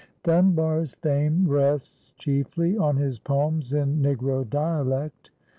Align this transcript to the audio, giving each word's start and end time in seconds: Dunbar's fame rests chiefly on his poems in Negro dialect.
Dunbar's 0.23 0.95
fame 1.03 1.47
rests 1.47 2.11
chiefly 2.17 2.75
on 2.75 2.97
his 2.97 3.19
poems 3.19 3.71
in 3.71 4.01
Negro 4.01 4.49
dialect. 4.49 5.29